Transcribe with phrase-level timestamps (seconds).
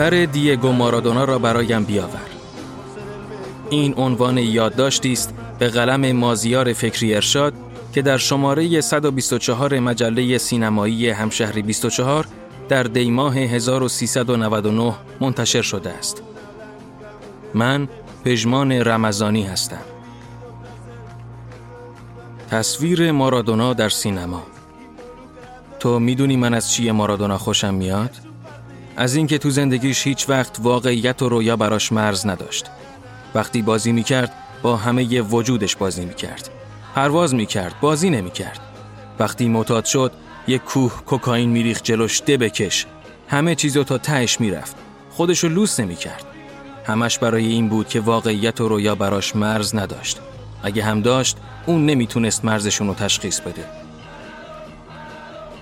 [0.00, 2.30] سر دیگو مارادونا را برایم بیاور.
[3.70, 7.54] این عنوان یادداشتی است به قلم مازیار فکری ارشاد
[7.92, 12.26] که در شماره 124 مجله سینمایی همشهری 24
[12.68, 16.22] در دیماه 1399 منتشر شده است.
[17.54, 17.88] من
[18.24, 19.82] پژمان رمضانی هستم.
[22.50, 24.42] تصویر مارادونا در سینما
[25.80, 28.29] تو می‌دونی من از چیه مارادونا خوشم میاد؟
[29.00, 32.66] از اینکه تو زندگیش هیچ وقت واقعیت و رویا براش مرز نداشت.
[33.34, 36.50] وقتی بازی می‌کرد با همه وجودش بازی می‌کرد.
[36.94, 38.60] پرواز می‌کرد، بازی نمی‌کرد.
[39.18, 40.12] وقتی معتاد شد،
[40.46, 42.86] یک کوه کوکائین میریخ جلوش ده بکش.
[43.28, 44.76] همه چیزو تا تهش می‌رفت.
[45.10, 46.24] خودشو لوس نمی‌کرد.
[46.86, 50.18] همش برای این بود که واقعیت و رویا براش مرز نداشت.
[50.62, 53.64] اگه هم داشت، اون نمی‌تونست مرزشون رو تشخیص بده.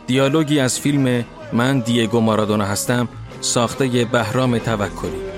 [0.07, 3.09] دیالوگی از فیلم من دیگو مارادونا هستم
[3.41, 5.29] ساخته بهرام توکلی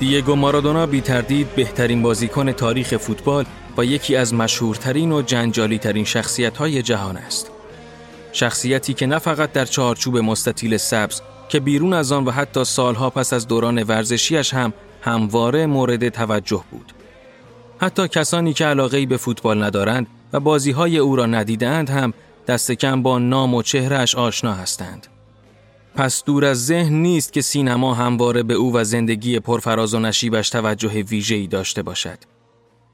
[0.00, 3.44] دیگو مارادونا بی تردید بهترین بازیکن تاریخ فوتبال
[3.78, 7.59] و یکی از مشهورترین و جنجالی ترین شخصیت های جهان است.
[8.32, 13.10] شخصیتی که نه فقط در چارچوب مستطیل سبز که بیرون از آن و حتی سالها
[13.10, 16.92] پس از دوران ورزشیش هم همواره مورد توجه بود.
[17.78, 22.14] حتی کسانی که علاقه به فوتبال ندارند و بازی های او را ندیدند هم
[22.46, 25.06] دست کم با نام و چهرهش آشنا هستند.
[25.94, 30.50] پس دور از ذهن نیست که سینما همواره به او و زندگی پرفراز و نشیبش
[30.50, 32.18] توجه ویژه‌ای داشته باشد.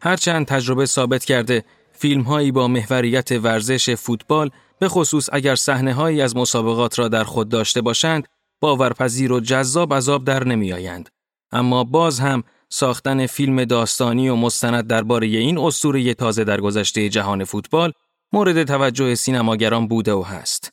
[0.00, 6.20] هرچند تجربه ثابت کرده فیلم هایی با محوریت ورزش فوتبال به خصوص اگر صحنه هایی
[6.20, 8.28] از مسابقات را در خود داشته باشند
[8.60, 11.08] باورپذیر و جذاب عذاب در نمی آیند.
[11.52, 17.44] اما باز هم ساختن فیلم داستانی و مستند درباره این اسطوره تازه در گذشته جهان
[17.44, 17.92] فوتبال
[18.32, 20.72] مورد توجه سینماگران بوده و هست.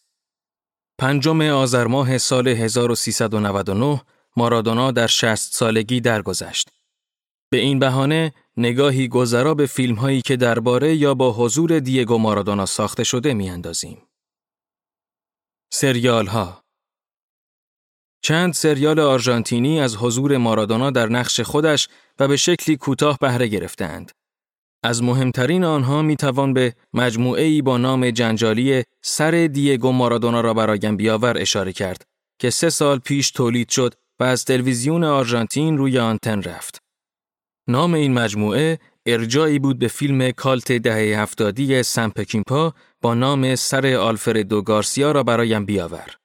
[0.97, 4.01] پنجم آذر ماه سال 1399
[4.37, 6.69] مارادونا در 60 سالگی درگذشت.
[7.53, 12.65] به این بهانه نگاهی گذرا به فیلم هایی که درباره یا با حضور دیگو مارادونا
[12.65, 14.01] ساخته شده میاندازیم.
[15.73, 16.63] سریال ها
[18.21, 21.87] چند سریال آرژانتینی از حضور مارادونا در نقش خودش
[22.19, 24.11] و به شکلی کوتاه بهره گرفتند.
[24.83, 30.53] از مهمترین آنها می توان به مجموعه ای با نام جنجالی سر دیگو مارادونا را
[30.53, 32.03] برایم بیاور اشاره کرد
[32.39, 36.82] که سه سال پیش تولید شد و از تلویزیون آرژانتین روی آنتن رفت.
[37.67, 44.61] نام این مجموعه ارجایی بود به فیلم کالت دهه هفتادی سمپکینپا با نام سر آلفردو
[44.61, 46.17] گارسیا را برایم بیاور.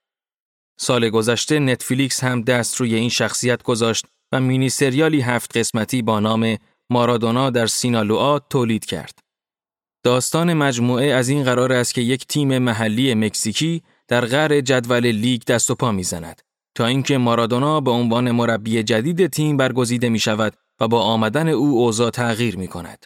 [0.81, 6.21] سال گذشته نتفلیکس هم دست روی این شخصیت گذاشت و مینی سریالی هفت قسمتی با
[6.21, 6.57] نام
[6.91, 9.19] مارادونا در سینالوآ تولید کرد.
[10.05, 15.43] داستان مجموعه از این قرار است که یک تیم محلی مکزیکی در غر جدول لیگ
[15.45, 16.43] دست و پا می‌زند
[16.75, 21.79] تا اینکه مارادونا به عنوان مربی جدید تیم برگزیده می شود و با آمدن او
[21.79, 23.05] اوضاع تغییر می کند.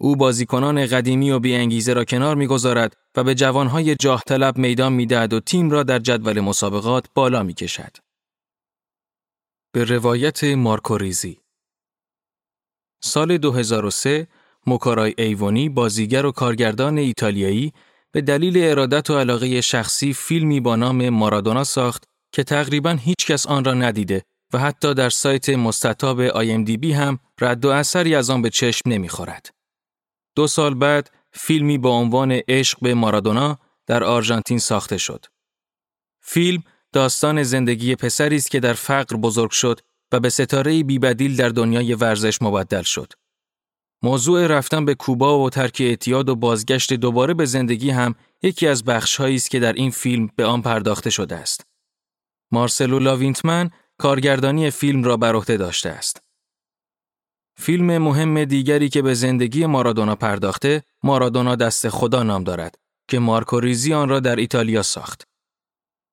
[0.00, 5.32] او بازیکنان قدیمی و بیانگیزه را کنار می‌گذارد و به جوانهای جاه طلب میدان می‌دهد
[5.32, 7.96] و تیم را در جدول مسابقات بالا می کشد.
[9.72, 11.40] به روایت مارکو ریزی
[13.04, 14.28] سال 2003
[14.66, 17.72] مکارای ایوانی بازیگر و کارگردان ایتالیایی
[18.12, 23.46] به دلیل ارادت و علاقه شخصی فیلمی با نام مارادونا ساخت که تقریبا هیچ کس
[23.46, 24.22] آن را ندیده
[24.52, 26.22] و حتی در سایت مستطاب
[26.76, 29.50] بی هم رد و اثری از آن به چشم نمی‌خورد.
[30.36, 35.26] دو سال بعد فیلمی با عنوان عشق به مارادونا در آرژانتین ساخته شد.
[36.22, 36.62] فیلم
[36.92, 39.80] داستان زندگی پسری است که در فقر بزرگ شد
[40.12, 43.12] و به ستاره بیبدیل در دنیای ورزش مبدل شد.
[44.02, 48.84] موضوع رفتن به کوبا و ترک اعتیاد و بازگشت دوباره به زندگی هم یکی از
[48.84, 51.66] بخشهایی است که در این فیلم به آن پرداخته شده است.
[52.52, 56.22] مارسلو لاوینتمن کارگردانی فیلم را بر عهده داشته است.
[57.56, 62.74] فیلم مهم دیگری که به زندگی مارادونا پرداخته، مارادونا دست خدا نام دارد
[63.08, 65.24] که مارکو ریزی آن را در ایتالیا ساخت.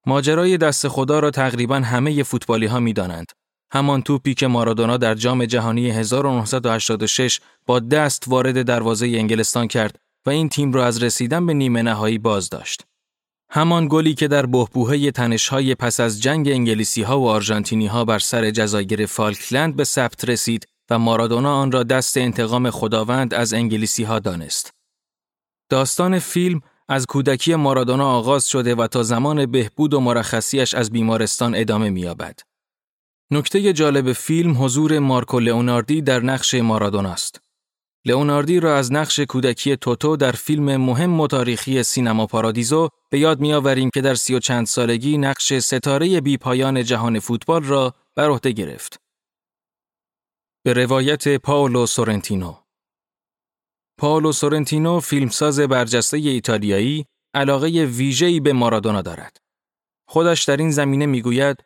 [0.05, 3.31] ماجرای دست خدا را تقریبا همه فوتبالی ها می دانند.
[3.71, 10.29] همان توپی که مارادونا در جام جهانی 1986 با دست وارد دروازه انگلستان کرد و
[10.29, 12.85] این تیم را از رسیدن به نیمه نهایی باز داشت.
[13.55, 18.19] همان گلی که در بهبوهه تنشهای پس از جنگ انگلیسی ها و آرژانتینی ها بر
[18.19, 24.03] سر جزایر فالکلند به ثبت رسید و مارادونا آن را دست انتقام خداوند از انگلیسی
[24.03, 24.73] ها دانست.
[25.69, 31.55] داستان فیلم از کودکی مارادونا آغاز شده و تا زمان بهبود و مرخصیش از بیمارستان
[31.55, 32.39] ادامه می‌یابد.
[33.31, 37.44] نکته جالب فیلم حضور مارکو لئوناردی در نقش مارادونا است.
[38.05, 43.39] لئوناردی را از نقش کودکی توتو در فیلم مهم و تاریخی سینما پارادیزو به یاد
[43.39, 48.29] میآوریم که در سی و چند سالگی نقش ستاره بی پایان جهان فوتبال را بر
[48.29, 48.99] عهده گرفت.
[50.63, 52.55] به روایت پاولو سورنتینو
[53.97, 59.37] پاولو سورنتینو فیلمساز برجسته ایتالیایی علاقه ویژه‌ای به مارادونا دارد.
[60.07, 61.57] خودش در این زمینه می‌گوید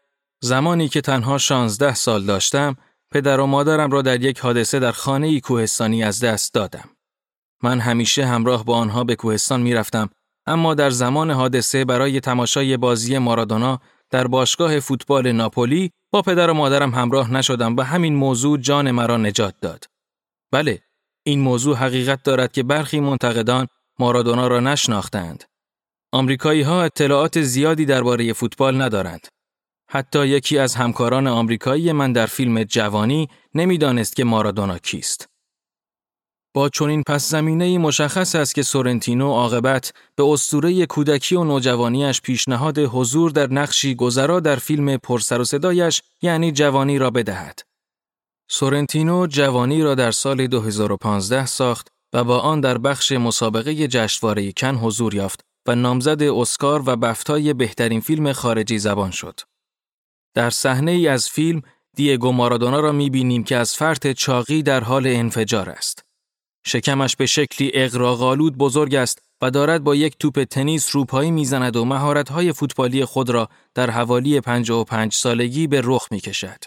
[0.41, 2.75] زمانی که تنها 16 سال داشتم
[3.11, 6.89] پدر و مادرم را در یک حادثه در خانه کوهستانی از دست دادم.
[7.63, 10.09] من همیشه همراه با آنها به کوهستان می رفتم
[10.45, 13.79] اما در زمان حادثه برای تماشای بازی مارادونا
[14.09, 19.17] در باشگاه فوتبال ناپولی با پدر و مادرم همراه نشدم و همین موضوع جان مرا
[19.17, 19.85] نجات داد.
[20.51, 20.81] بله،
[21.23, 23.67] این موضوع حقیقت دارد که برخی منتقدان
[23.99, 25.43] مارادونا را نشناختند.
[26.11, 29.27] آمریکایی ها اطلاعات زیادی درباره فوتبال ندارند.
[29.91, 35.29] حتی یکی از همکاران آمریکایی من در فیلم جوانی نمی‌دانست که مارادونا کیست.
[36.53, 42.79] با چنین پس زمینه مشخص است که سورنتینو عاقبت به اسطوره کودکی و نوجوانیش پیشنهاد
[42.79, 47.59] حضور در نقشی گذرا در فیلم پرسر و صدایش یعنی جوانی را بدهد.
[48.49, 54.75] سورنتینو جوانی را در سال 2015 ساخت و با آن در بخش مسابقه جشنواره کن
[54.75, 59.39] حضور یافت و نامزد اسکار و بفتای بهترین فیلم خارجی زبان شد.
[60.33, 61.61] در صحنه ای از فیلم
[61.95, 66.05] دیگو مارادونا را می‌بینیم که از فرط چاقی در حال انفجار است.
[66.65, 71.85] شکمش به شکلی اقراغالود بزرگ است و دارد با یک توپ تنیس روپایی می‌زند و
[71.85, 76.63] مهارت‌های فوتبالی خود را در حوالی 55 سالگی به رخ می‌کشد.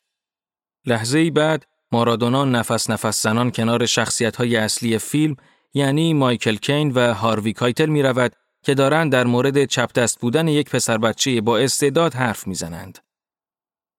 [0.87, 5.37] لحظه ای بعد مارادونا نفس نفس زنان کنار شخصیت‌های اصلی فیلم
[5.75, 8.33] یعنی مایکل کین و هاروی کایتل می رود
[8.65, 12.99] که دارند در مورد چپ دست بودن یک پسر بچه با استعداد حرف می‌زنند.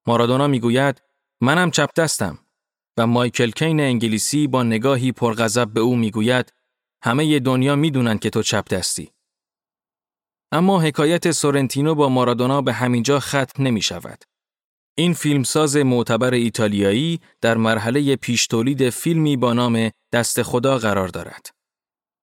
[0.08, 1.02] مارادونا می‌گوید
[1.42, 2.40] منم چپ دستم
[2.98, 6.54] و مایکل کین انگلیسی با نگاهی پرغضب به او می‌گوید
[7.04, 9.10] همه دنیا می‌دونن که تو چپ دستی.
[10.52, 14.24] اما حکایت سورنتینو با مارادونا به همینجا ختم نمی شود.
[14.98, 21.50] این فیلمساز معتبر ایتالیایی در مرحله پیش تولید فیلمی با نام دست خدا قرار دارد.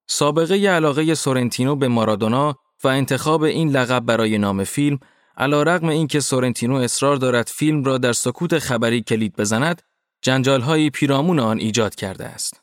[0.09, 4.99] سابقه علاقه سورنتینو به مارادونا و انتخاب این لقب برای نام فیلم
[5.41, 9.81] علا رقم این که سورنتینو اصرار دارد فیلم را در سکوت خبری کلید بزند،
[10.21, 12.61] جنجالهایی پیرامون آن ایجاد کرده است.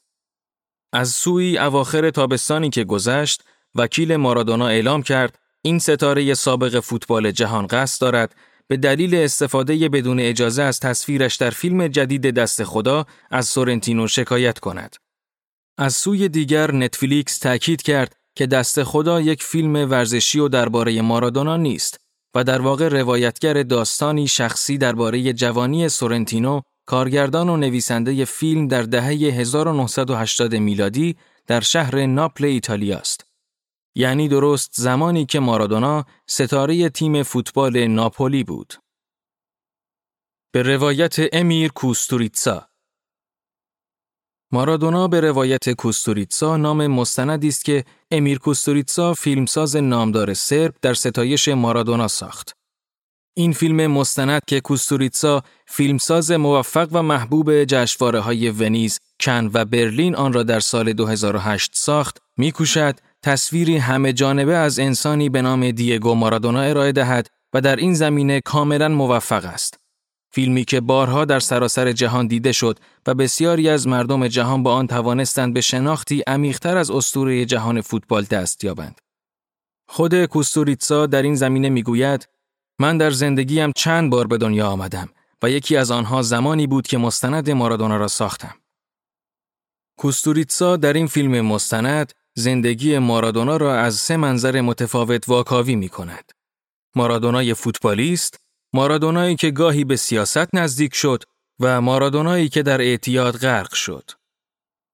[0.93, 3.43] از سوی اواخر تابستانی که گذشت،
[3.75, 8.35] وکیل مارادونا اعلام کرد این ستاره سابق فوتبال جهان قصد دارد
[8.67, 14.59] به دلیل استفاده بدون اجازه از تصویرش در فیلم جدید دست خدا از سورنتینو شکایت
[14.59, 14.97] کند.
[15.79, 21.57] از سوی دیگر نتفلیکس تاکید کرد که دست خدا یک فیلم ورزشی و درباره مارادونا
[21.57, 22.08] نیست
[22.39, 29.07] و در واقع روایتگر داستانی شخصی درباره جوانی سورنتینو کارگردان و نویسنده فیلم در دهه
[29.07, 31.17] 1980 میلادی
[31.47, 33.27] در شهر ناپل ایتالیا است.
[33.95, 38.75] یعنی درست زمانی که مارادونا ستاره تیم فوتبال ناپولی بود.
[40.53, 42.68] به روایت امیر کوستوریتسا
[44.53, 51.49] مارادونا به روایت کوستوریتسا نام مستندی است که امیر کوستوریتسا فیلمساز نامدار سرب در ستایش
[51.49, 52.53] مارادونا ساخت.
[53.37, 60.17] این فیلم مستند که کوستوریتسا فیلمساز موفق و محبوب جشنواره های ونیز، کن و برلین
[60.17, 66.15] آن را در سال 2008 ساخت، میکوشد تصویری همه جانبه از انسانی به نام دیگو
[66.15, 69.78] مارادونا ارائه دهد و در این زمینه کاملا موفق است.
[70.31, 74.87] فیلمی که بارها در سراسر جهان دیده شد و بسیاری از مردم جهان با آن
[74.87, 79.01] توانستند به شناختی عمیقتر از اسطوره جهان فوتبال دست یابند.
[79.89, 82.29] خود کوستوریتسا در این زمینه می‌گوید
[82.79, 85.09] من در زندگیم چند بار به دنیا آمدم
[85.43, 88.55] و یکی از آنها زمانی بود که مستند مارادونا را ساختم.
[89.99, 96.33] کوستوریتسا در این فیلم مستند زندگی مارادونا را از سه منظر متفاوت واکاوی می کند.
[96.97, 98.41] مارادونای فوتبالیست،
[98.73, 101.23] مارادونایی که گاهی به سیاست نزدیک شد
[101.61, 104.11] و مارادونایی که در اعتیاد غرق شد.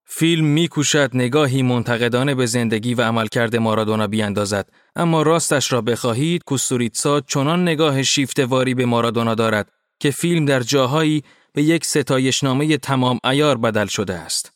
[0.06, 7.20] فیلم میکوشد نگاهی منتقدانه به زندگی و عملکرد مارادونا بیاندازد اما راستش را بخواهید کوستوریتسا
[7.20, 13.58] چنان نگاه شیفتواری به مارادونا دارد که فیلم در جاهایی به یک ستایشنامه تمام ایار
[13.58, 14.52] بدل شده است.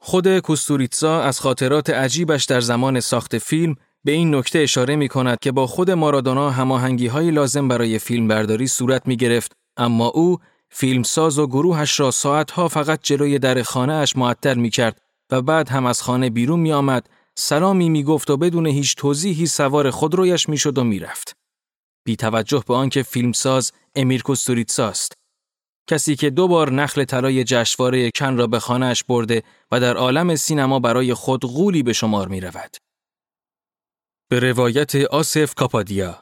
[0.00, 5.38] خود کوستوریتسا از خاطرات عجیبش در زمان ساخت فیلم به این نکته اشاره می کند
[5.40, 10.38] که با خود مارادونا هماهنگی های لازم برای فیلم برداری صورت می گرفت اما او
[10.70, 15.00] فیلمساز و گروهش را ساعتها فقط جلوی در خانه اش معطل می کرد
[15.30, 19.46] و بعد هم از خانه بیرون می آمد سلامی می گفت و بدون هیچ توضیحی
[19.46, 21.36] سوار خودرویش می شد و می رفت.
[22.04, 25.12] بی توجه به آنکه فیلمساز امیر کوستوریتسا است.
[25.90, 30.36] کسی که دو بار نخل طلای جشنواره کن را به خانهاش برده و در عالم
[30.36, 32.76] سینما برای خود غولی به شمار می رود.
[34.30, 36.18] به روایت آسف کاپادیا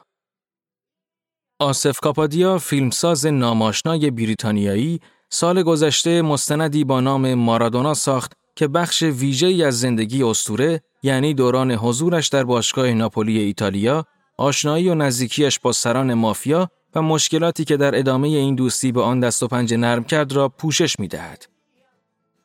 [1.59, 4.99] آسف کاپادیا فیلمساز ناماشنای بریتانیایی
[5.29, 11.71] سال گذشته مستندی با نام مارادونا ساخت که بخش ویژه‌ای از زندگی استوره یعنی دوران
[11.71, 14.05] حضورش در باشگاه ناپولی ایتالیا،
[14.37, 19.19] آشنایی و نزدیکیش با سران مافیا و مشکلاتی که در ادامه این دوستی به آن
[19.19, 21.47] دست و پنجه نرم کرد را پوشش می دهد.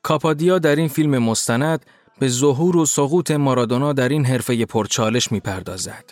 [0.02, 1.87] کاپادیا در این فیلم مستند
[2.23, 6.05] به ظهور و سقوط مارادونا در این حرفه پرچالش می پردازد.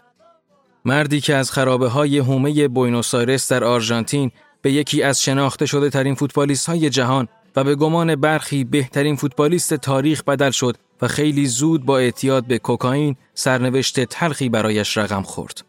[0.84, 4.30] مردی که از خرابه های هومه بوینوس در آرژانتین
[4.62, 9.74] به یکی از شناخته شده ترین فوتبالیست های جهان و به گمان برخی بهترین فوتبالیست
[9.74, 15.64] تاریخ بدل شد و خیلی زود با اعتیاد به کوکائین سرنوشت تلخی برایش رقم خورد.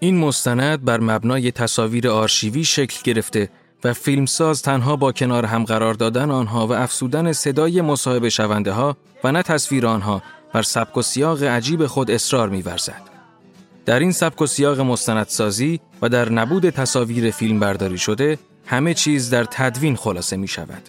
[0.00, 3.50] این مستند بر مبنای تصاویر آرشیوی شکل گرفته
[3.86, 8.96] و فیلمساز تنها با کنار هم قرار دادن آنها و افسودن صدای مصاحبه شونده ها
[9.24, 13.02] و نه تصویر آنها بر سبک و سیاق عجیب خود اصرار می‌ورزد.
[13.84, 19.30] در این سبک و سیاق مستندسازی و در نبود تصاویر فیلم برداری شده همه چیز
[19.30, 20.82] در تدوین خلاصه می شود.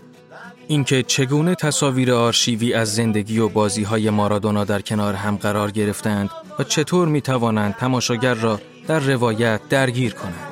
[0.68, 6.30] اینکه چگونه تصاویر آرشیوی از زندگی و بازی های مارادونا در کنار هم قرار گرفتند
[6.60, 10.47] و چطور می توانند تماشاگر را در روایت درگیر کنند.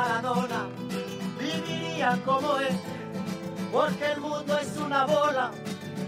[0.00, 0.66] Maradona,
[1.38, 2.74] viviría como él,
[3.70, 5.50] porque el mundo es una bola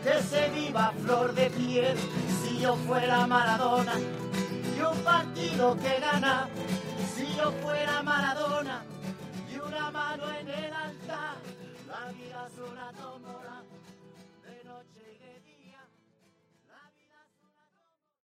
[0.03, 1.95] que se viva flor de piel.
[2.41, 3.93] Si yo fuera Maradona
[4.75, 6.49] y un partido que gana,
[7.15, 8.83] si yo fuera Maradona
[9.53, 11.37] y una mano en el altar,
[11.87, 13.52] la vida es una tómbola.